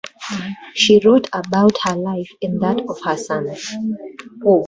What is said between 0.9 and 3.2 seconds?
wrote about her life and that of her